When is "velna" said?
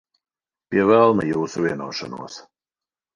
0.91-1.25